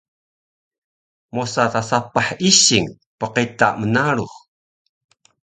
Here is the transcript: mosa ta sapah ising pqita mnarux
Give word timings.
mosa 1.33 1.63
ta 1.73 1.81
sapah 1.89 2.27
ising 2.49 2.87
pqita 3.19 3.67
mnarux 3.81 4.33